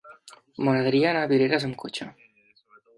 M'agradaria 0.63 1.11
anar 1.11 1.23
a 1.27 1.31
Vidreres 1.35 1.69
amb 1.71 1.81
cotxe. 1.85 2.13